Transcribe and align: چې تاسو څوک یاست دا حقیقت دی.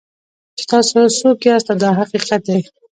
چې 0.57 0.63
تاسو 0.71 0.97
څوک 1.19 1.37
یاست 1.47 1.69
دا 1.81 1.89
حقیقت 1.99 2.41
دی. 2.47 2.59